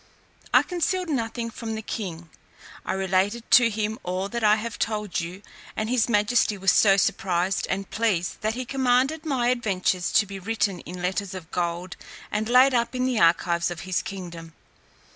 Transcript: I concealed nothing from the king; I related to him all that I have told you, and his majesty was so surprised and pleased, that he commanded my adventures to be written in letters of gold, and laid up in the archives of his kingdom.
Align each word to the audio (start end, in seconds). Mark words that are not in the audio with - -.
I 0.51 0.63
concealed 0.63 1.09
nothing 1.09 1.51
from 1.51 1.75
the 1.75 1.83
king; 1.83 2.31
I 2.83 2.93
related 2.93 3.43
to 3.51 3.69
him 3.69 3.99
all 4.01 4.29
that 4.29 4.43
I 4.43 4.55
have 4.55 4.79
told 4.79 5.19
you, 5.19 5.43
and 5.75 5.91
his 5.91 6.09
majesty 6.09 6.57
was 6.57 6.71
so 6.71 6.97
surprised 6.97 7.67
and 7.69 7.87
pleased, 7.87 8.41
that 8.41 8.55
he 8.55 8.65
commanded 8.65 9.27
my 9.27 9.49
adventures 9.49 10.11
to 10.13 10.25
be 10.25 10.39
written 10.39 10.79
in 10.79 11.03
letters 11.03 11.35
of 11.35 11.51
gold, 11.51 11.97
and 12.31 12.49
laid 12.49 12.73
up 12.73 12.95
in 12.95 13.05
the 13.05 13.19
archives 13.19 13.69
of 13.69 13.81
his 13.81 14.01
kingdom. 14.01 14.53